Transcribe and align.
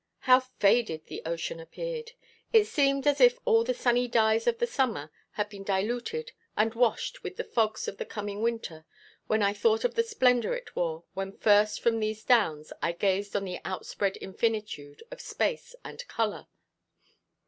How 0.21 0.39
faded 0.39 1.05
the 1.05 1.21
ocean 1.27 1.59
appeared! 1.59 2.13
It 2.51 2.65
seemed 2.65 3.05
as 3.05 3.21
if 3.21 3.37
all 3.45 3.63
the 3.63 3.75
sunny 3.75 4.07
dyes 4.07 4.47
of 4.47 4.57
the 4.57 4.65
summer 4.65 5.11
had 5.33 5.47
been 5.47 5.63
diluted 5.63 6.31
and 6.57 6.73
washed 6.73 7.21
with 7.21 7.35
the 7.35 7.43
fogs 7.43 7.87
of 7.87 7.97
the 7.99 8.05
coming 8.07 8.41
winter, 8.41 8.83
when 9.27 9.43
I 9.43 9.53
thought 9.53 9.83
of 9.85 9.93
the 9.93 10.01
splendour 10.01 10.55
it 10.55 10.75
wore 10.75 11.03
when 11.13 11.31
first 11.37 11.81
from 11.81 11.99
these 11.99 12.23
downs 12.23 12.73
I 12.81 12.93
gazed 12.93 13.35
on 13.35 13.45
the 13.45 13.59
outspread 13.63 14.17
infinitude 14.19 15.03
of 15.11 15.21
space 15.21 15.75
and 15.85 16.03
colour. 16.07 16.47